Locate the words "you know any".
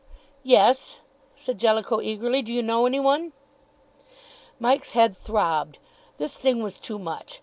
2.51-2.99